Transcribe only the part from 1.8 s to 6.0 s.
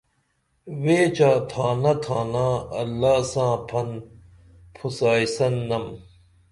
تھانا اللہ ساں پھن پُھسائیسن نم